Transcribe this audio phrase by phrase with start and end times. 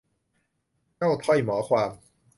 [0.97, 1.91] เจ้าถ้อยหมอความ